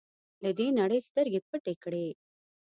[0.43, 2.05] له دې نړۍ سترګې پټې کړې.